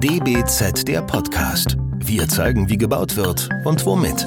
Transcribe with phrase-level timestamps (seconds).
[0.00, 1.76] DBZ der Podcast.
[1.98, 4.26] Wir zeigen, wie gebaut wird und womit.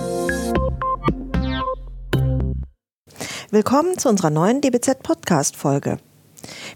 [3.49, 5.97] Willkommen zu unserer neuen DBZ Podcast Folge.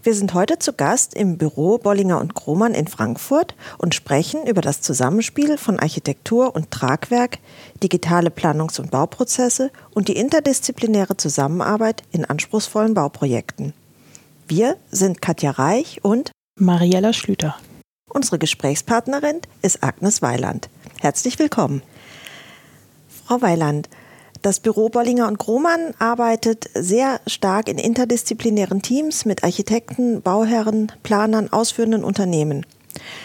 [0.02, 4.60] Wir sind heute zu Gast im Büro Bollinger und Kromann in Frankfurt und sprechen über
[4.62, 7.38] das Zusammenspiel von Architektur und Tragwerk,
[7.82, 13.74] digitale Planungs- und Bauprozesse und die interdisziplinäre Zusammenarbeit in anspruchsvollen Bauprojekten.
[14.46, 17.56] Wir sind Katja Reich und Mariella Schlüter.
[18.10, 20.68] Unsere Gesprächspartnerin ist Agnes Weiland.
[21.00, 21.82] Herzlich willkommen.
[23.24, 23.88] Frau Weiland,
[24.42, 31.50] das Büro Bollinger und Grohmann arbeitet sehr stark in interdisziplinären Teams mit Architekten, Bauherren, Planern,
[31.50, 32.66] ausführenden Unternehmen.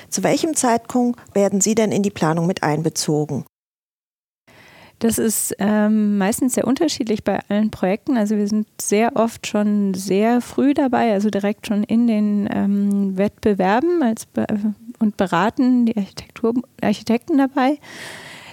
[0.10, 3.44] Zu welchem Zeitpunkt werden Sie denn in die Planung mit einbezogen?
[5.00, 8.18] Das ist ähm, meistens sehr unterschiedlich bei allen Projekten.
[8.18, 13.18] Also wir sind sehr oft schon sehr früh dabei, also direkt schon in den ähm,
[13.18, 14.46] Wettbewerben als be
[15.00, 17.80] und beraten die Architektur Architekten dabei.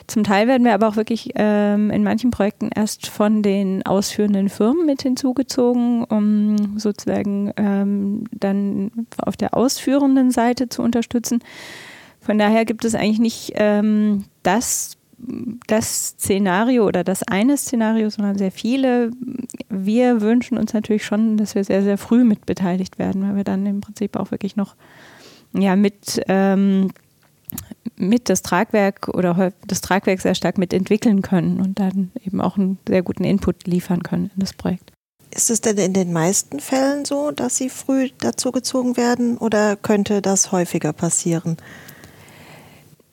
[0.07, 4.48] Zum Teil werden wir aber auch wirklich ähm, in manchen Projekten erst von den ausführenden
[4.48, 11.41] Firmen mit hinzugezogen, um sozusagen ähm, dann auf der ausführenden Seite zu unterstützen.
[12.20, 18.36] Von daher gibt es eigentlich nicht ähm, das, das Szenario oder das eine Szenario, sondern
[18.39, 19.11] sehr viele.
[19.69, 23.45] Wir wünschen uns natürlich schon, dass wir sehr, sehr früh mit beteiligt werden, weil wir
[23.45, 24.77] dann im Prinzip auch wirklich noch
[25.53, 26.91] ja, mit ähm,
[27.97, 32.78] mit das Tragwerk oder das Tragwerk sehr stark mitentwickeln können und dann eben auch einen
[32.86, 34.92] sehr guten Input liefern können in das Projekt.
[35.34, 39.77] Ist es denn in den meisten Fällen so, dass Sie früh dazu gezogen werden oder
[39.77, 41.56] könnte das häufiger passieren?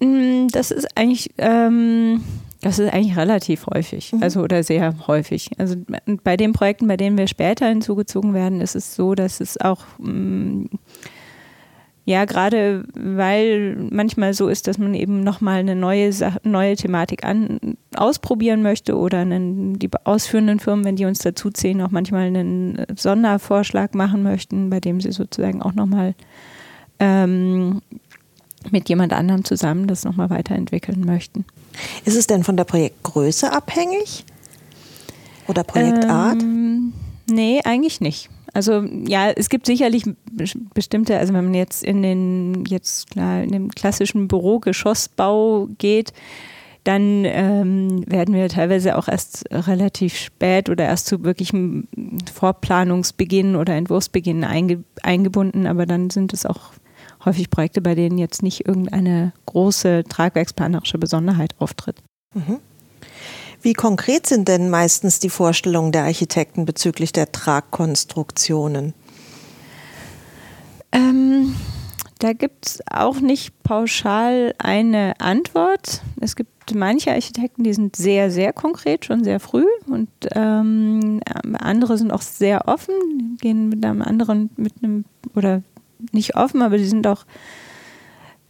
[0.03, 2.23] Mm, das ist eigentlich, ähm,
[2.61, 4.23] das ist eigentlich relativ häufig, mhm.
[4.23, 5.51] also oder sehr häufig.
[5.57, 5.75] Also
[6.23, 9.83] bei den Projekten, bei denen wir später hinzugezogen werden, ist es so, dass es auch
[9.99, 10.69] ähm,
[12.05, 16.11] ja, gerade weil manchmal so ist, dass man eben nochmal eine neue,
[16.43, 21.81] neue Thematik an, ausprobieren möchte oder einen, die ausführenden Firmen, wenn die uns dazu zählen,
[21.81, 26.13] auch manchmal einen Sondervorschlag machen möchten, bei dem sie sozusagen auch nochmal
[26.99, 27.81] ähm,
[28.73, 31.45] mit jemand anderem zusammen das nochmal weiterentwickeln möchten.
[32.03, 34.25] Ist es denn von der Projektgröße abhängig?
[35.47, 36.41] Oder Projektart?
[36.41, 36.93] Ähm,
[37.29, 38.29] nee, eigentlich nicht.
[38.53, 40.03] Also ja, es gibt sicherlich
[40.73, 46.13] bestimmte, also wenn man jetzt in den jetzt klar in dem klassischen Bürogeschossbau geht,
[46.83, 51.87] dann ähm, werden wir teilweise auch erst relativ spät oder erst zu wirklichem
[52.33, 56.73] Vorplanungsbeginn oder Entwurfsbeginn einge eingebunden, aber dann sind es auch
[57.25, 62.01] häufig Projekte, bei denen jetzt nicht irgendeine große tragwerksplanerische Besonderheit auftritt.
[62.33, 62.59] Mhm.
[63.61, 68.93] Wie konkret sind denn meistens die Vorstellungen der Architekten bezüglich der Tragkonstruktionen?
[70.91, 71.55] Ähm,
[72.19, 76.01] da gibt es auch nicht pauschal eine Antwort.
[76.19, 81.21] Es gibt manche Architekten, die sind sehr, sehr konkret, schon sehr früh und ähm,
[81.53, 85.05] andere sind auch sehr offen, gehen mit einem anderen, mit einem,
[85.35, 85.63] oder
[86.11, 87.25] nicht offen, aber die sind auch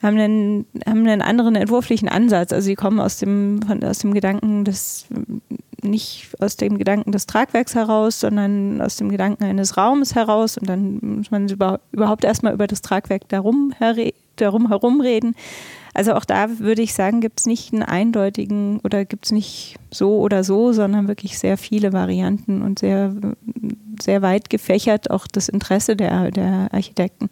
[0.03, 2.52] haben einen, haben einen anderen entwurflichen Ansatz.
[2.52, 5.06] Also sie kommen aus dem, von, aus dem Gedanken des,
[5.81, 10.58] nicht aus dem Gedanken des Tragwerks heraus, sondern aus dem Gedanken eines Raumes heraus.
[10.58, 13.74] Und dann muss man über, überhaupt erstmal über das Tragwerk darum,
[14.35, 15.35] darum herum reden.
[15.94, 19.78] Also auch da würde ich sagen, gibt es nicht einen eindeutigen oder gibt es nicht
[19.91, 23.14] so oder so, sondern wirklich sehr viele Varianten und sehr,
[24.02, 27.30] sehr weit gefächert auch das Interesse der, der Architekten.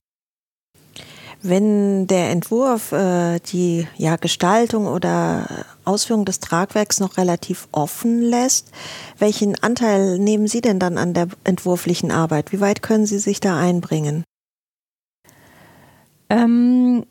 [1.44, 8.72] Wenn der Entwurf äh, die ja, Gestaltung oder Ausführung des Tragwerks noch relativ offen lässt,
[9.18, 12.52] welchen Anteil nehmen Sie denn dann an der entwurflichen Arbeit?
[12.52, 14.24] Wie weit können Sie sich da einbringen?
[16.30, 17.06] Ähm,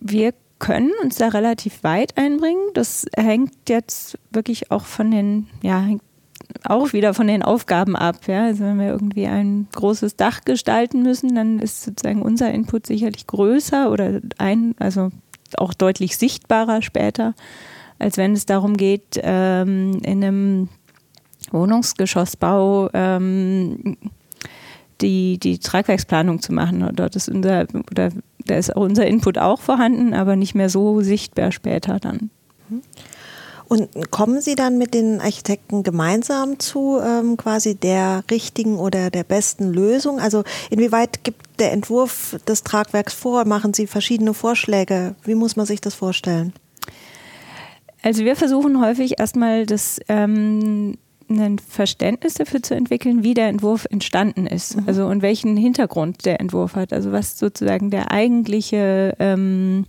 [0.00, 2.62] wir können uns da relativ weit einbringen.
[2.74, 6.02] Das hängt jetzt wirklich auch von den, ja, hängt
[6.64, 8.26] auch wieder von den Aufgaben ab.
[8.26, 8.44] Ja?
[8.44, 13.26] Also wenn wir irgendwie ein großes Dach gestalten müssen, dann ist sozusagen unser Input sicherlich
[13.26, 15.10] größer oder ein, also
[15.56, 17.34] auch deutlich sichtbarer später,
[17.98, 20.68] als wenn es darum geht, ähm, in einem
[21.50, 23.96] Wohnungsgeschossbau ähm,
[25.00, 26.88] die, die Tragwerksplanung zu machen.
[26.94, 28.10] Dort ist unser, oder
[28.46, 32.30] da ist unser Input auch vorhanden, aber nicht mehr so sichtbar später dann.
[33.70, 39.22] Und kommen Sie dann mit den Architekten gemeinsam zu ähm, quasi der richtigen oder der
[39.22, 40.18] besten Lösung?
[40.18, 43.44] Also inwieweit gibt der Entwurf des Tragwerks vor?
[43.44, 45.14] Machen Sie verschiedene Vorschläge?
[45.22, 46.52] Wie muss man sich das vorstellen?
[48.02, 53.86] Also wir versuchen häufig erstmal das ähm, ein Verständnis dafür zu entwickeln, wie der Entwurf
[53.88, 54.78] entstanden ist.
[54.78, 54.88] Mhm.
[54.88, 56.92] Also und welchen Hintergrund der Entwurf hat.
[56.92, 59.86] Also was sozusagen der eigentliche ähm,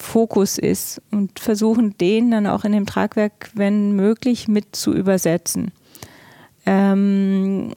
[0.00, 5.72] Entwurfsfokus ist und versuchen den dann auch in dem Tragwerk, wenn möglich, mit zu übersetzen.
[6.66, 7.72] Ähm,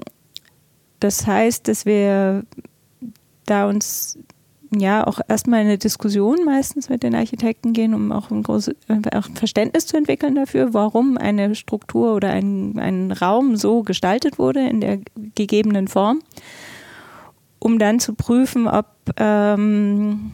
[0.99, 2.43] das heißt, dass wir
[3.45, 4.17] da uns
[4.75, 8.75] ja auch erstmal eine Diskussion meistens mit den Architekten gehen, um auch ein großes
[9.13, 14.39] auch ein Verständnis zu entwickeln dafür, warum eine Struktur oder ein, ein Raum so gestaltet
[14.39, 14.99] wurde in der
[15.35, 16.21] gegebenen Form,
[17.59, 18.87] um dann zu prüfen, ob,
[19.17, 20.31] ähm,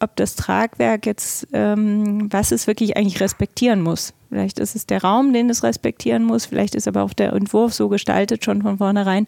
[0.00, 4.14] ob das Tragwerk jetzt, ähm, was es wirklich eigentlich respektieren muss.
[4.28, 7.74] Vielleicht ist es der Raum, den es respektieren muss, vielleicht ist aber auch der Entwurf
[7.74, 9.26] so gestaltet schon von vornherein,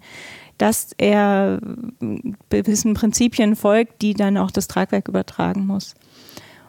[0.58, 1.60] dass er
[2.50, 5.94] gewissen Prinzipien folgt, die dann auch das Tragwerk übertragen muss.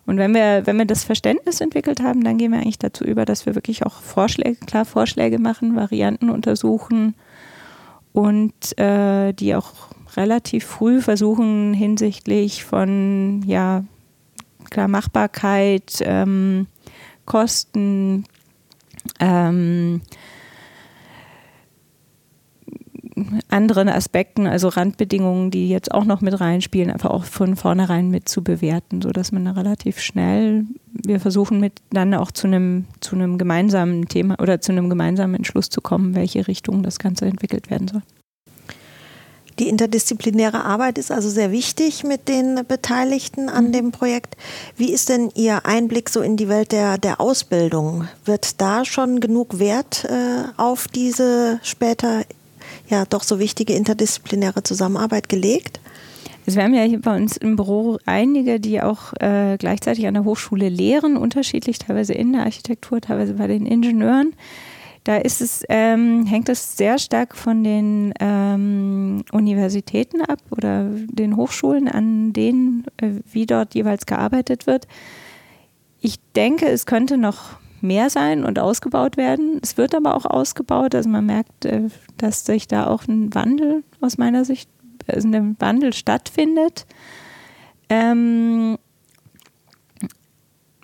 [0.05, 3.23] Und wenn wir, wenn wir das Verständnis entwickelt haben, dann gehen wir eigentlich dazu über,
[3.23, 7.15] dass wir wirklich auch Vorschläge, klar Vorschläge machen, Varianten untersuchen
[8.11, 9.71] und äh, die auch
[10.17, 13.83] relativ früh versuchen hinsichtlich von ja
[14.73, 16.67] klar Machbarkeit, ähm,
[17.25, 18.25] Kosten,
[19.19, 20.01] ähm,
[23.49, 28.27] anderen Aspekten, also Randbedingungen, die jetzt auch noch mit reinspielen, einfach auch von vornherein mit
[28.27, 33.37] zu bewerten, sodass man relativ schnell, wir versuchen mit dann auch zu einem, zu einem
[33.37, 37.87] gemeinsamen Thema oder zu einem gemeinsamen Entschluss zu kommen, welche Richtung das Ganze entwickelt werden
[37.87, 38.01] soll.
[39.59, 43.71] Die interdisziplinäre Arbeit ist also sehr wichtig mit den Beteiligten an mhm.
[43.71, 44.35] dem Projekt.
[44.77, 48.07] Wie ist denn Ihr Einblick so in die Welt der, der Ausbildung?
[48.25, 52.23] Wird da schon genug Wert äh, auf diese später
[52.89, 55.79] ja doch so wichtige interdisziplinäre Zusammenarbeit gelegt?
[56.45, 60.13] Also wir haben ja hier bei uns im Büro einige, die auch äh, gleichzeitig an
[60.13, 64.33] der Hochschule lehren, unterschiedlich, teilweise in der Architektur, teilweise bei den Ingenieuren.
[65.03, 71.35] Da ist es, ähm, hängt es sehr stark von den ähm, Universitäten ab oder den
[71.35, 74.87] Hochschulen, an denen, äh, wie dort jeweils gearbeitet wird.
[75.99, 79.59] Ich denke, es könnte noch mehr sein und ausgebaut werden.
[79.61, 80.95] Es wird aber auch ausgebaut.
[80.95, 84.69] Also man merkt, äh, dass sich da auch ein Wandel aus meiner Sicht,
[85.05, 86.85] also ein Wandel stattfindet.
[87.89, 88.77] Ähm,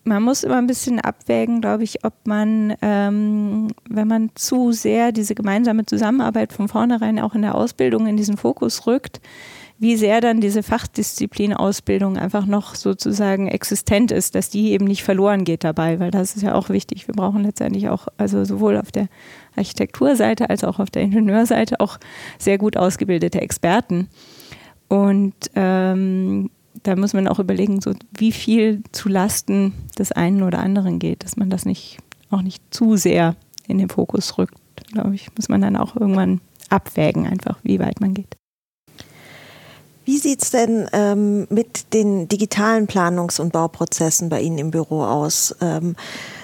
[0.09, 5.11] man muss immer ein bisschen abwägen, glaube ich, ob man, ähm, wenn man zu sehr
[5.11, 9.21] diese gemeinsame Zusammenarbeit von vornherein auch in der Ausbildung in diesen Fokus rückt,
[9.77, 15.45] wie sehr dann diese Fachdisziplinausbildung einfach noch sozusagen existent ist, dass die eben nicht verloren
[15.45, 17.07] geht dabei, weil das ist ja auch wichtig.
[17.07, 19.07] Wir brauchen letztendlich auch, also sowohl auf der
[19.55, 21.97] Architekturseite als auch auf der Ingenieurseite auch
[22.39, 24.09] sehr gut ausgebildete Experten.
[24.89, 26.49] Und ähm,
[26.83, 31.23] da muss man auch überlegen, so wie viel zu Lasten des einen oder anderen geht,
[31.23, 31.97] dass man das nicht
[32.29, 33.35] auch nicht zu sehr
[33.67, 34.59] in den Fokus rückt,
[34.91, 38.35] glaube ich, muss man dann auch irgendwann abwägen, einfach wie weit man geht.
[40.05, 45.03] Wie sieht es denn ähm, mit den digitalen Planungs- und Bauprozessen bei Ihnen im Büro
[45.03, 45.55] aus?
[45.61, 45.95] Ähm,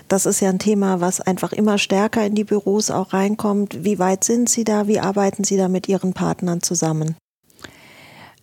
[0.07, 3.83] das ist ja ein Thema, was einfach immer stärker in die Büros auch reinkommt.
[3.83, 4.87] Wie weit sind Sie da?
[4.87, 7.15] Wie arbeiten Sie da mit Ihren Partnern zusammen?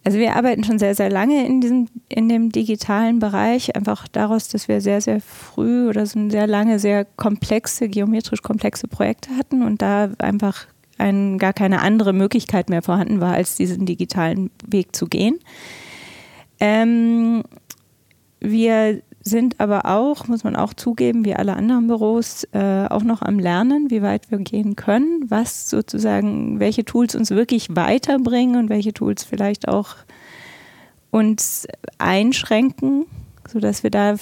[0.04, 4.48] Also wir arbeiten schon sehr, sehr lange in diesem, in dem digitalen Bereich, einfach daraus,
[4.48, 9.62] dass wir sehr, sehr früh oder so sehr lange sehr komplexe, geometrisch komplexe Projekte hatten
[9.62, 10.66] und da einfach
[10.98, 15.38] ein, gar keine andere Möglichkeit mehr vorhanden war, als diesen digitalen Weg zu gehen.
[16.58, 17.42] Ähm,
[18.40, 23.22] wir sind aber auch, muss man auch zugeben, wie alle anderen Büros, äh, auch noch
[23.22, 28.68] am Lernen, wie weit wir gehen können, was sozusagen, welche Tools uns wirklich weiterbringen und
[28.68, 29.96] welche Tools vielleicht auch
[31.10, 33.06] uns einschränken,
[33.48, 34.16] sodass wir da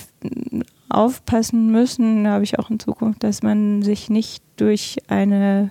[0.89, 5.71] aufpassen müssen, habe ich auch in Zukunft, dass man sich nicht durch eine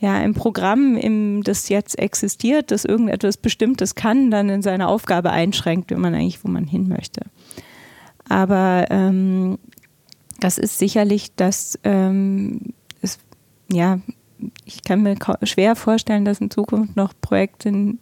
[0.00, 5.30] ja, ein Programm, im, das jetzt existiert, das irgendetwas Bestimmtes kann, dann in seiner Aufgabe
[5.30, 7.22] einschränkt, wenn man eigentlich, wo man hin möchte.
[8.28, 9.58] Aber ähm,
[10.40, 13.18] das ist sicherlich, dass ähm, es,
[13.72, 14.00] ja,
[14.64, 17.96] ich kann mir schwer vorstellen, dass in Zukunft noch Projekte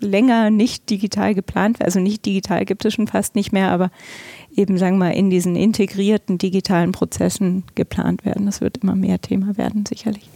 [0.00, 1.86] länger nicht digital geplant werden.
[1.86, 3.90] Also nicht digital gibt es schon fast nicht mehr, aber
[4.56, 8.46] eben, sagen wir mal, in diesen integrierten digitalen Prozessen geplant werden.
[8.46, 10.28] Das wird immer mehr Thema werden, sicherlich.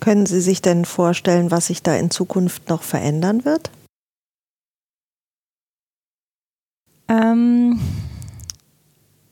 [0.00, 3.70] Können Sie sich denn vorstellen, was sich da in Zukunft noch verändern wird?
[7.08, 7.80] Ähm,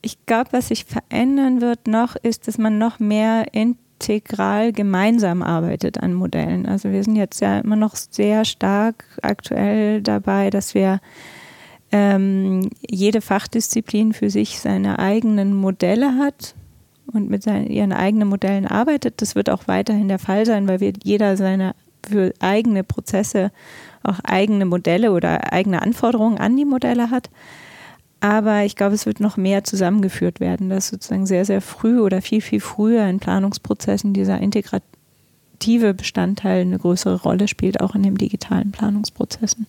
[0.07, 6.01] ich glaube, was sich verändern wird noch, ist, dass man noch mehr integral gemeinsam arbeitet
[6.01, 6.65] an Modellen.
[6.65, 11.01] Also wir sind jetzt ja immer noch sehr stark aktuell dabei, dass wir
[11.91, 16.55] ähm, jede Fachdisziplin für sich seine eigenen Modelle hat
[17.11, 19.21] und mit seinen, ihren eigenen Modellen arbeitet.
[19.21, 21.75] Das wird auch weiterhin der Fall sein, weil wir jeder seine
[22.09, 23.51] für eigene Prozesse
[24.03, 27.29] auch eigene Modelle oder eigene Anforderungen an die Modelle hat.
[28.19, 32.21] Aber ich glaube, es wird noch mehr zusammengeführt werden, dass sozusagen sehr, sehr früh oder
[32.21, 38.15] viel, viel früher in Planungsprozessen dieser integrative Bestandteil eine größere Rolle spielt, auch in den
[38.15, 39.67] digitalen Planungsprozessen.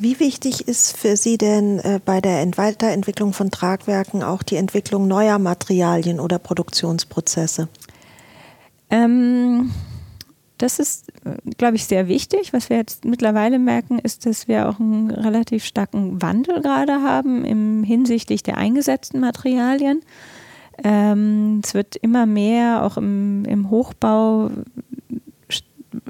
[0.00, 5.08] Wie wichtig ist für Sie denn äh, bei der Weiterentwicklung von Tragwerken auch die Entwicklung
[5.08, 7.68] neuer Materialien oder Produktionsprozesse?
[8.90, 9.72] Ähm,
[10.58, 11.12] das ist,
[11.56, 12.52] glaube ich, sehr wichtig.
[12.52, 17.44] Was wir jetzt mittlerweile merken, ist, dass wir auch einen relativ starken Wandel gerade haben
[17.44, 20.02] im hinsichtlich der eingesetzten Materialien.
[20.82, 24.50] Ähm, es wird immer mehr auch im, im Hochbau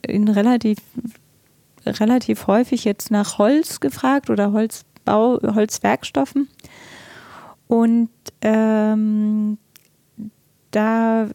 [0.07, 0.79] in relativ,
[1.87, 6.49] relativ häufig jetzt nach Holz gefragt oder Holzbau, Holzwerkstoffen.
[7.67, 9.59] Und ähm,
[10.71, 11.29] da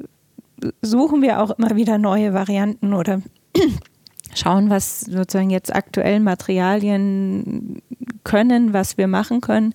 [0.82, 3.22] suchen wir auch immer wieder neue Varianten oder
[4.36, 7.82] schauen, was sozusagen jetzt aktuell Materialien
[8.24, 9.74] können, was wir machen können.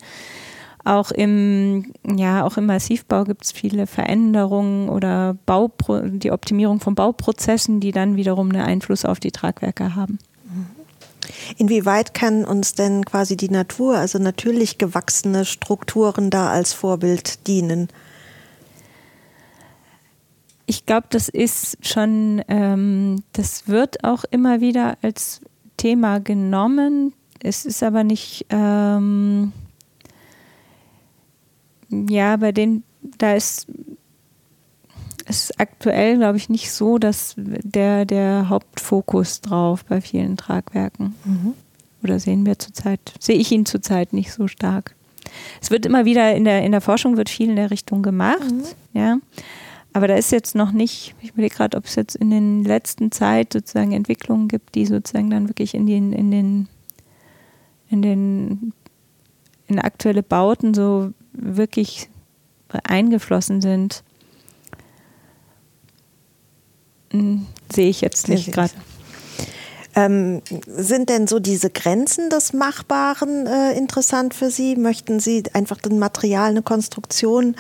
[0.85, 6.95] Auch im, ja, auch im Massivbau gibt es viele Veränderungen oder Baupro die Optimierung von
[6.95, 10.18] Bauprozessen, die dann wiederum einen Einfluss auf die Tragwerke haben.
[11.57, 17.88] Inwieweit kann uns denn quasi die Natur, also natürlich gewachsene Strukturen da als Vorbild dienen?
[20.68, 25.40] Ich glaube, das ist schon, ähm, das wird auch immer wieder als
[25.78, 27.14] Thema genommen.
[27.40, 29.52] Es ist aber nicht, ähm,
[31.88, 33.66] ja, bei den, da ist
[35.25, 41.14] es aktuell, glaube ich, nicht so, dass der, der Hauptfokus drauf bei vielen Tragwerken.
[41.25, 41.54] Mhm.
[42.02, 44.94] Oder sehen wir zurzeit, sehe ich ihn zurzeit nicht so stark.
[45.62, 48.52] Es wird immer wieder in der, in der Forschung wird viel in der Richtung gemacht,
[48.52, 48.64] mhm.
[48.92, 49.16] ja.
[49.92, 53.11] Aber da ist jetzt noch nicht, ich überlege gerade, ob es jetzt in den letzten
[53.11, 56.68] Zeit sozusagen Entwicklungen gibt, die sozusagen dann wirklich in den, in den,
[57.88, 58.73] in den,
[59.66, 62.11] in aktuelle Bauten so wirklich
[62.68, 64.04] eingeflossen sind.
[67.11, 68.73] Hm, sehe ich jetzt nicht gerade.
[69.99, 74.76] Ähm, sind denn so diese Grenzen des Machbaren äh, interessant für Sie?
[74.76, 77.57] Möchten Sie einfach ein Material, eine Konstruktion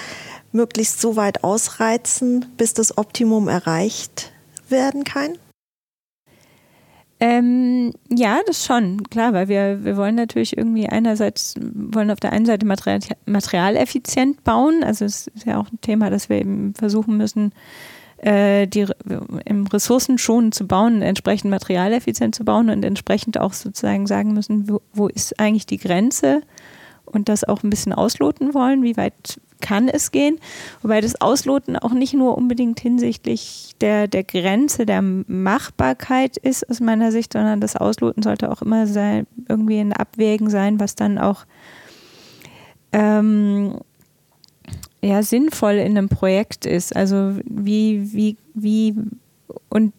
[0.52, 4.30] möglichst so weit ausreizen, bis das Optimum erreicht
[4.68, 5.32] werden kann?
[7.18, 12.30] Ähm, ja, das schon, klar, weil wir, wir wollen natürlich irgendwie einerseits, wollen auf der
[12.30, 16.72] einen Seite Material, materialeffizient bauen, also es ist ja auch ein Thema, dass wir eben
[16.74, 17.52] versuchen müssen,
[18.18, 18.86] äh, die
[19.44, 24.80] im Ressourcen zu bauen, entsprechend materialeffizient zu bauen und entsprechend auch sozusagen sagen müssen, wo,
[24.92, 26.42] wo ist eigentlich die Grenze
[27.04, 30.38] und das auch ein bisschen ausloten wollen, wie weit kann es gehen.
[30.82, 36.80] Wobei das Ausloten auch nicht nur unbedingt hinsichtlich der, der Grenze der Machbarkeit ist aus
[36.80, 41.18] meiner Sicht, sondern das Ausloten sollte auch immer sein, irgendwie ein Abwägen sein, was dann
[41.18, 41.44] auch
[42.92, 43.80] ähm,
[45.02, 46.94] ja, sinnvoll in einem Projekt ist.
[46.94, 48.94] Also wie, wie, wie
[49.68, 49.92] und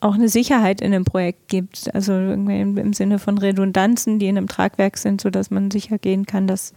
[0.00, 1.94] auch eine Sicherheit in einem Projekt gibt.
[1.94, 6.46] Also im Sinne von Redundanzen, die in einem Tragwerk sind, sodass man sicher gehen kann,
[6.46, 6.74] dass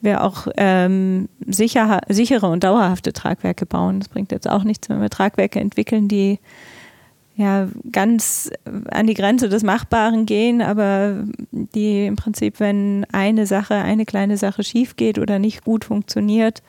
[0.00, 4.00] wir auch ähm, sicher, sichere und dauerhafte Tragwerke bauen.
[4.00, 6.38] Das bringt jetzt auch nichts, wenn wir Tragwerke entwickeln, die
[7.38, 8.50] ja ganz
[8.90, 14.36] an die Grenze des Machbaren gehen, aber die im Prinzip, wenn eine Sache, eine kleine
[14.36, 16.62] Sache schief geht oder nicht gut funktioniert,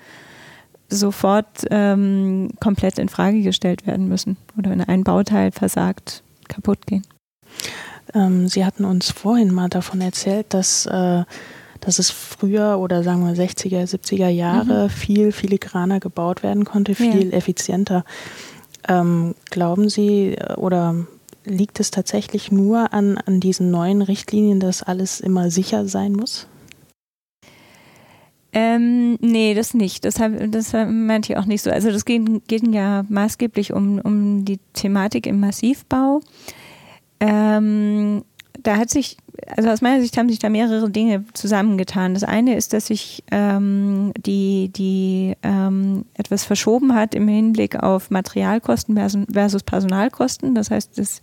[0.88, 7.06] sofort ähm, komplett in Frage gestellt werden müssen oder wenn ein Bauteil versagt, kaputt gehen.
[8.14, 11.24] Ähm, Sie hatten uns vorhin mal davon erzählt, dass äh,
[11.82, 14.90] dass es früher oder sagen wir 60er, 70er Jahre mhm.
[14.90, 17.38] viel filigraner gebaut werden konnte, viel ja.
[17.38, 18.04] effizienter.
[18.90, 20.96] Ähm, glauben Sie äh, oder
[21.46, 26.48] liegt es tatsächlich nur an, an diesen neuen Richtlinien, dass alles immer sicher sein muss?
[28.52, 30.06] Ähm, nee, das nicht.
[30.06, 31.70] Das, hab, das meinte ich auch nicht so.
[31.70, 36.22] Also das geht, geht ja maßgeblich um, um die Thematik im Massivbau.
[37.20, 38.24] Ähm,
[38.64, 42.14] da hat sich also aus meiner Sicht haben sich da mehrere Dinge zusammengetan.
[42.14, 48.10] Das eine ist, dass sich ähm, die, die ähm, etwas verschoben hat im Hinblick auf
[48.10, 48.96] Materialkosten
[49.32, 50.56] versus Personalkosten.
[50.56, 51.22] Das heißt, dass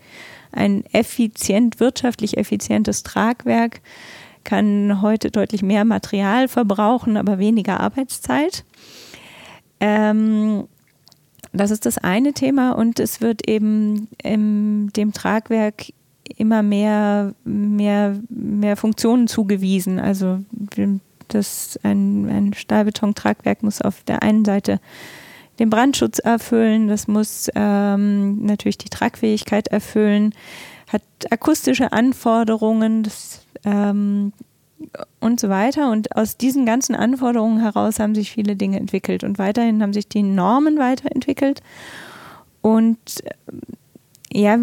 [0.53, 3.81] ein effizient, wirtschaftlich effizientes Tragwerk
[4.45, 8.65] kann heute deutlich mehr Material verbrauchen, aber weniger Arbeitszeit.
[9.81, 10.69] Ähm,
[11.53, 15.87] das ist das eine Thema und es wird eben in dem Tragwerk
[16.37, 19.99] immer mehr, mehr, mehr Funktionen zugewiesen.
[19.99, 20.41] Also
[21.29, 24.81] das ein, ein Stahlbetontragwerk muss auf der einen Seite
[25.59, 30.35] den Brandschutz erfüllen, das muss ähm, natürlich die Tragfähigkeit erfüllen,
[30.89, 34.33] hat akustische Anforderungen das, ähm,
[35.21, 35.91] und so weiter.
[35.91, 40.09] Und aus diesen ganzen Anforderungen heraus haben sich viele Dinge entwickelt und weiterhin haben sich
[40.09, 41.63] die Normen weiterentwickelt.
[42.61, 44.59] Und äh, ja,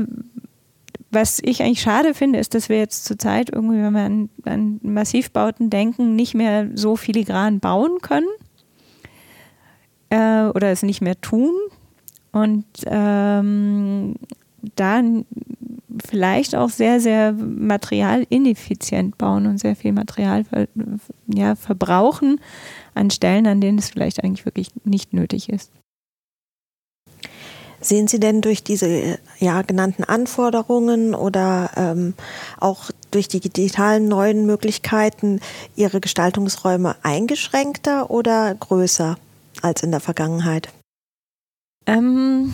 [1.14, 4.80] was ich eigentlich schade finde, ist, dass wir jetzt zurzeit irgendwie, wenn wir an, an
[4.84, 8.28] Massivbauten denken, nicht mehr so filigran bauen können
[10.10, 11.54] äh, oder es nicht mehr tun.
[12.32, 14.16] Und ähm,
[14.76, 15.26] dann
[16.04, 20.68] vielleicht auch sehr, sehr materialineffizient bauen und sehr viel Material ver
[21.28, 22.40] ja, verbrauchen
[22.96, 25.72] an Stellen, an denen es vielleicht eigentlich wirklich nicht nötig ist.
[27.84, 32.14] Sehen Sie denn durch diese ja, genannten Anforderungen oder ähm,
[32.60, 35.42] auch durch die digitalen neuen Möglichkeiten
[35.76, 39.18] Ihre Gestaltungsräume eingeschränkter oder größer
[39.62, 40.70] als in der Vergangenheit?
[41.86, 42.54] Ähm,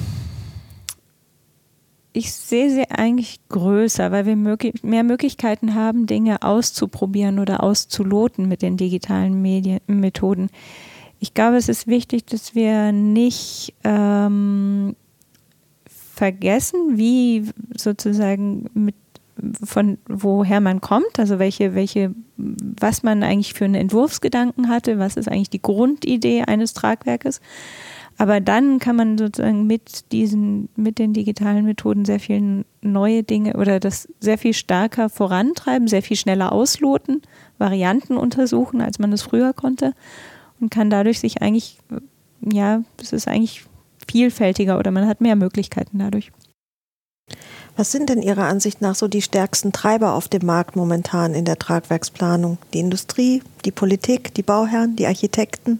[2.11, 8.63] ich sehe sie eigentlich größer, weil wir mehr Möglichkeiten haben, Dinge auszuprobieren oder auszuloten mit
[8.63, 10.49] den digitalen Medien Methoden.
[11.19, 14.95] Ich glaube, es ist wichtig, dass wir nicht ähm,
[16.19, 17.45] vergessen, wie
[17.77, 18.95] sozusagen mit
[19.63, 25.15] von woher man kommt, also welche, welche, was man eigentlich für einen Entwurfsgedanken hatte, was
[25.15, 27.39] ist eigentlich die Grundidee eines Tragwerkes.
[28.17, 33.53] Aber dann kann man sozusagen mit diesen, mit den digitalen Methoden sehr viel neue Dinge
[33.53, 37.21] oder das sehr viel stärker vorantreiben, sehr viel schneller ausloten,
[37.59, 39.93] Varianten untersuchen, als man das früher konnte
[40.59, 41.77] und kann dadurch sich eigentlich,
[42.41, 43.68] ja, es ist eigentlich
[44.09, 46.31] vielfältiger oder man hat mehr Möglichkeiten dadurch.
[47.75, 51.45] Was sind denn Ihrer Ansicht nach so die stärksten Treiber auf dem Markt momentan in
[51.45, 52.57] der Tragwerksplanung?
[52.73, 55.79] Die Industrie, die Politik, die Bauherren, die Architekten?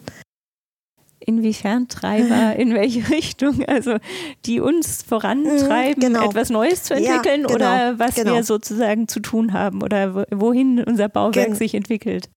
[1.19, 3.65] Inwiefern Treiber, in welche Richtung?
[3.65, 3.98] Also
[4.45, 6.29] die uns vorantreiben, genau.
[6.29, 8.36] etwas Neues zu entwickeln ja, genau, oder was genau.
[8.36, 12.30] wir sozusagen zu tun haben oder wohin unser Bauwerk Gen sich entwickelt?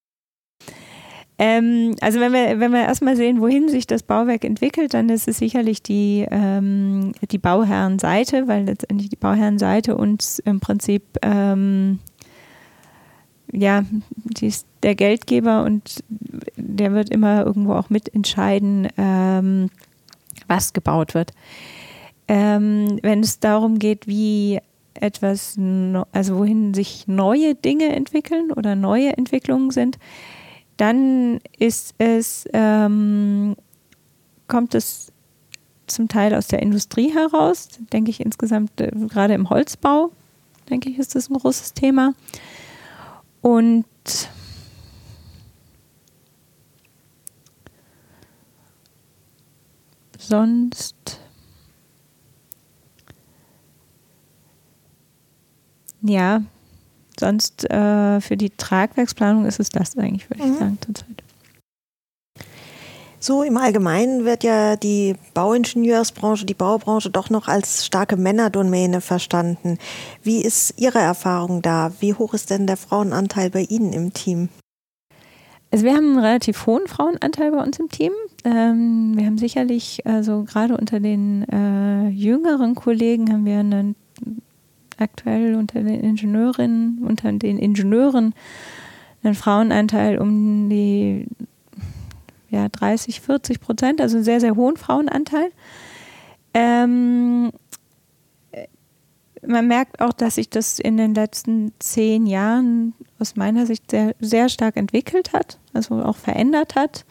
[1.45, 5.27] Ähm, also wenn wir, wenn wir erstmal sehen, wohin sich das Bauwerk entwickelt, dann ist
[5.27, 11.99] es sicherlich die, ähm, die Bauherrenseite, weil letztendlich die Bauherrenseite uns im Prinzip ähm,
[13.53, 13.83] ja,
[14.39, 16.05] die ist der Geldgeber und
[16.57, 19.69] der wird immer irgendwo auch mitentscheiden, ähm,
[20.47, 21.33] was gebaut wird.
[22.29, 24.61] Ähm, wenn es darum geht, wie
[24.95, 25.59] etwas,
[26.13, 29.99] also wohin sich neue Dinge entwickeln oder neue Entwicklungen sind,
[30.77, 33.57] dann ist es, ähm,
[34.49, 35.13] kommt es
[35.87, 40.11] zum Teil aus der Industrie heraus, denke ich insgesamt, äh, gerade im Holzbau,
[40.71, 42.15] denke ich, ist das ein großes Thema.
[43.41, 43.85] Und
[50.19, 51.21] sonst
[56.03, 56.43] ja,
[57.23, 60.53] sonst äh, für die Tragwerksplanung ist es das eigentlich, würde mhm.
[60.53, 61.23] ich sagen, zurzeit.
[63.21, 69.79] So im Allgemeinen wird ja die Bauingenieursbranche, die Baubranche doch noch als starke Männerdomäne verstanden.
[70.25, 71.93] Wie ist Ihre Erfahrung da?
[72.01, 74.49] Wie hoch ist denn der Frauenanteil bei Ihnen im Team?
[75.71, 78.13] Also wir haben einen relativ hohen Frauenanteil bei uns im Team.
[78.45, 83.95] Ähm, wir haben sicherlich, also gerade unter den äh, jüngeren Kollegen haben wir einen
[84.99, 88.35] aktuell unter den Ingenieurinnen, unter den Ingenieuren
[89.23, 91.27] einen Frauenanteil um die
[92.51, 95.51] ja, 30, 40 Prozent, also einen sehr, sehr hohen Frauenanteil.
[96.55, 97.51] Ähm,
[99.45, 104.15] man merkt auch, dass sich das in den letzten zehn Jahren aus meiner Sicht sehr,
[104.21, 107.05] sehr stark entwickelt hat, also auch verändert hat.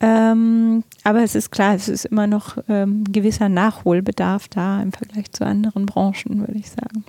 [0.00, 5.32] Ähm, aber es ist klar, es ist immer noch ähm, gewisser Nachholbedarf da im Vergleich
[5.32, 7.04] zu anderen Branchen, würde ich sagen.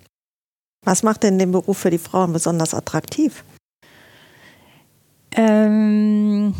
[0.84, 3.44] Was macht denn den Beruf für die Frauen besonders attraktiv?
[5.32, 6.56] Ähm,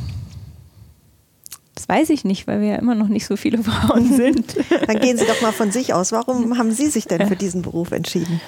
[1.74, 4.56] das weiß ich nicht, weil wir ja immer noch nicht so viele Frauen sind.
[4.86, 6.12] Dann gehen Sie doch mal von sich aus.
[6.12, 8.42] Warum haben Sie sich denn für diesen Beruf entschieden?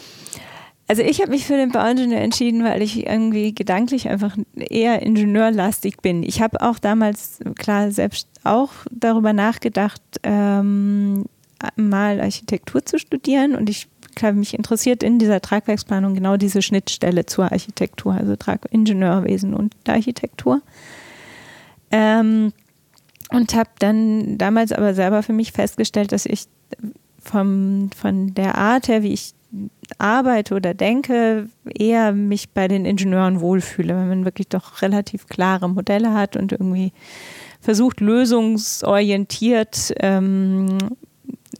[0.91, 6.01] Also ich habe mich für den Bauingenieur entschieden, weil ich irgendwie gedanklich einfach eher ingenieurlastig
[6.01, 6.21] bin.
[6.21, 11.27] Ich habe auch damals, klar, selbst auch darüber nachgedacht, ähm,
[11.77, 17.25] mal Architektur zu studieren und ich glaube, mich interessiert in dieser Tragwerksplanung genau diese Schnittstelle
[17.25, 20.61] zur Architektur, also Trag Ingenieurwesen und Architektur.
[21.89, 22.51] Ähm,
[23.29, 26.47] und habe dann damals aber selber für mich festgestellt, dass ich
[27.17, 29.35] vom, von der Art her, wie ich
[29.97, 35.69] arbeite oder denke, eher mich bei den Ingenieuren wohlfühle, wenn man wirklich doch relativ klare
[35.69, 36.93] Modelle hat und irgendwie
[37.59, 40.77] versucht, lösungsorientiert ähm,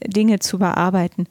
[0.05, 1.27] Dinge zu bearbeiten.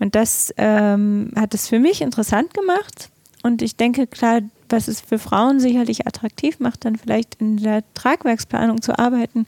[0.00, 3.10] Und das ähm, hat es für mich interessant gemacht.
[3.42, 7.82] Und ich denke, klar, was es für Frauen sicherlich attraktiv macht, dann vielleicht in der
[7.94, 9.46] Tragwerksplanung zu arbeiten,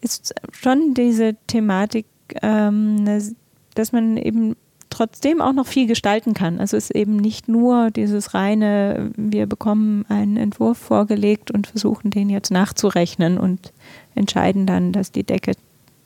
[0.00, 2.06] ist schon diese Thematik,
[2.42, 3.04] ähm,
[3.74, 4.56] dass man eben
[4.90, 6.58] trotzdem auch noch viel gestalten kann.
[6.60, 12.10] Also es ist eben nicht nur dieses reine, wir bekommen einen Entwurf vorgelegt und versuchen
[12.10, 13.72] den jetzt nachzurechnen und
[14.14, 15.52] entscheiden dann, dass die Decke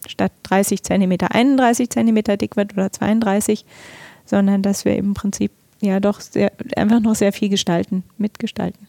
[0.06, 3.64] statt 30 cm 31 cm dick wird oder 32,
[4.26, 8.86] sondern dass wir im Prinzip ja doch sehr, einfach noch sehr viel gestalten, mitgestalten.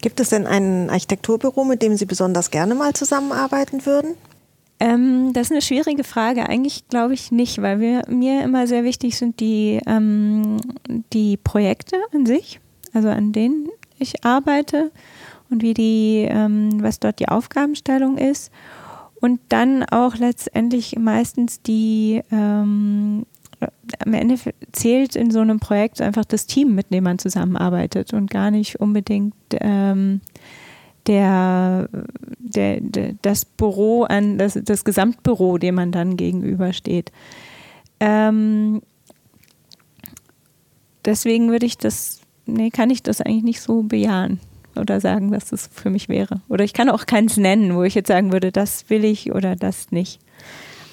[0.00, 4.14] Gibt es denn ein Architekturbüro, mit dem Sie besonders gerne mal zusammenarbeiten würden?
[4.80, 6.48] Ähm, das ist eine schwierige Frage.
[6.48, 10.56] Eigentlich glaube ich nicht, weil wir, mir immer sehr wichtig sind die, ähm,
[11.12, 12.60] die Projekte an sich,
[12.94, 14.90] also an denen ich arbeite
[15.50, 18.50] und wie die, ähm, was dort die Aufgabenstellung ist.
[19.20, 23.26] Und dann auch letztendlich meistens die, ähm,
[24.02, 24.36] am Ende
[24.72, 28.80] zählt in so einem Projekt einfach das Team, mit dem man zusammenarbeitet und gar nicht
[28.80, 30.22] unbedingt ähm,
[31.06, 31.88] der,
[32.38, 37.12] der, der, das Büro an, das, das Gesamtbüro, dem man dann gegenübersteht.
[38.00, 38.82] Ähm,
[41.04, 44.40] deswegen würde ich das, nee, kann ich das eigentlich nicht so bejahen
[44.76, 46.40] oder sagen, dass das für mich wäre.
[46.48, 49.56] Oder ich kann auch keins nennen, wo ich jetzt sagen würde, das will ich oder
[49.56, 50.20] das nicht.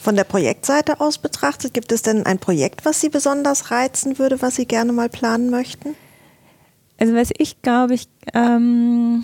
[0.02, 4.42] Von der Projektseite aus betrachtet, gibt es denn ein Projekt, was Sie besonders reizen würde,
[4.42, 5.96] was Sie gerne mal planen möchten?
[6.98, 9.24] Also was ich glaube ich, ähm,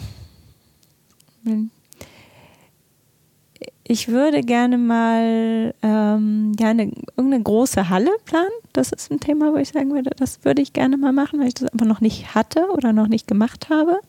[3.86, 8.50] ich würde gerne mal ähm, ja, eine, irgendeine große Halle planen.
[8.72, 11.48] Das ist ein Thema, wo ich sagen würde, das würde ich gerne mal machen, weil
[11.48, 14.00] ich das einfach noch nicht hatte oder noch nicht gemacht habe.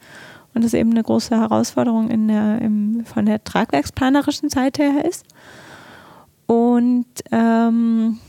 [0.54, 5.26] Und das eben eine große Herausforderung in der, im, von der tragwerksplanerischen Seite her ist.
[6.46, 8.20] Und ähm,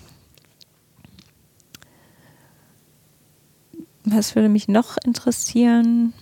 [4.04, 6.14] was würde mich noch interessieren?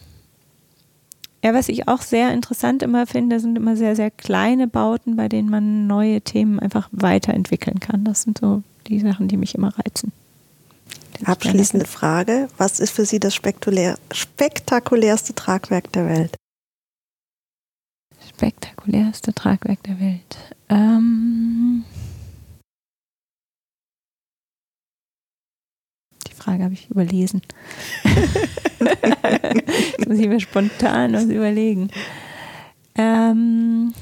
[1.43, 5.27] Ja, was ich auch sehr interessant immer finde, sind immer sehr, sehr kleine Bauten, bei
[5.27, 8.05] denen man neue Themen einfach weiterentwickeln kann.
[8.05, 10.13] Das sind so die Sachen, die mich immer reizen.
[11.25, 12.47] Abschließende Frage.
[12.57, 16.37] Was ist für Sie das spektakulärste Tragwerk der Welt?
[18.29, 20.37] Spektakulärste Tragwerk der Welt.
[20.69, 21.83] Ähm
[26.43, 27.41] Frage habe ich überlesen.
[29.97, 31.89] Jetzt muss ich mir spontan was überlegen.
[32.95, 33.93] Ähm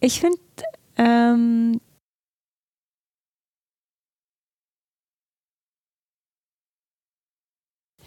[0.00, 0.38] ich finde,
[0.96, 1.80] ähm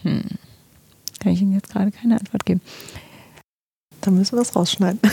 [0.02, 0.24] hm.
[1.20, 2.62] kann ich Ihnen jetzt gerade keine Antwort geben.
[4.02, 5.00] Da müssen wir es rausschneiden.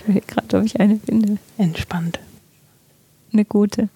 [0.00, 1.38] Ich will gerade, ob ich eine finde.
[1.58, 2.20] Entspannt.
[3.32, 3.88] Eine gute.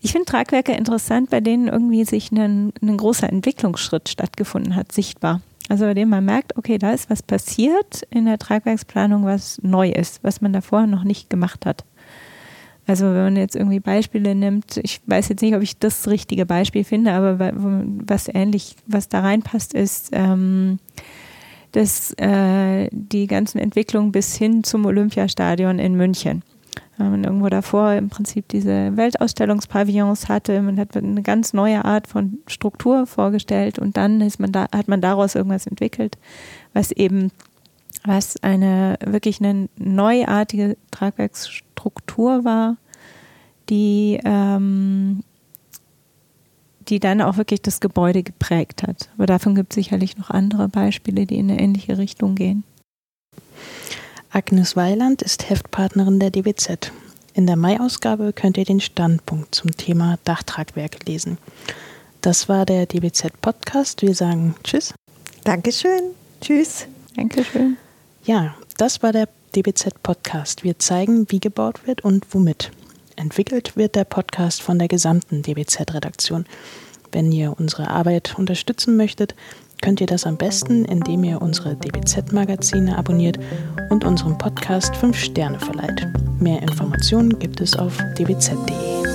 [0.00, 5.40] Ich finde Tragwerke interessant, bei denen irgendwie sich ein, ein großer Entwicklungsschritt stattgefunden hat, sichtbar.
[5.70, 9.88] Also bei dem man merkt, okay, da ist was passiert in der Tragwerksplanung, was neu
[9.88, 11.84] ist, was man davor noch nicht gemacht hat.
[12.86, 16.44] Also wenn man jetzt irgendwie Beispiele nimmt, ich weiß jetzt nicht, ob ich das richtige
[16.44, 20.78] Beispiel finde, aber was ähnlich, was da reinpasst, ist, ähm,
[21.72, 26.42] dass äh, die ganzen Entwicklungen bis hin zum Olympiastadion in München.
[26.96, 32.06] Wenn man irgendwo davor im Prinzip diese Weltausstellungspavillons hatte, man hat eine ganz neue Art
[32.06, 36.16] von Struktur vorgestellt und dann ist man da, hat man daraus irgendwas entwickelt,
[36.72, 37.32] was eben
[38.04, 42.76] was eine wirklich eine neuartige Tragwerksstruktur war,
[43.70, 45.24] die, ähm,
[46.88, 49.08] die dann auch wirklich das Gebäude geprägt hat.
[49.16, 52.62] Aber davon gibt es sicherlich noch andere Beispiele, die in eine ähnliche Richtung gehen.
[54.30, 56.92] Agnes Weiland ist Heftpartnerin der DBZ.
[57.32, 61.38] In der Mai-Ausgabe könnt ihr den Standpunkt zum Thema Dachtragwerke lesen.
[62.20, 64.02] Das war der DBZ-Podcast.
[64.02, 64.92] Wir sagen Tschüss.
[65.44, 66.14] Dankeschön.
[66.40, 66.86] Tschüss.
[67.16, 67.76] Dankeschön.
[68.24, 70.64] Ja, das war der DBZ Podcast.
[70.64, 72.70] Wir zeigen, wie gebaut wird und womit.
[73.16, 76.46] Entwickelt wird der Podcast von der gesamten DBZ-Redaktion.
[77.12, 79.34] Wenn ihr unsere Arbeit unterstützen möchtet,
[79.82, 83.38] könnt ihr das am besten, indem ihr unsere DBZ-Magazine abonniert
[83.90, 86.08] und unserem Podcast 5 Sterne verleiht.
[86.40, 89.13] Mehr Informationen gibt es auf dbz.de.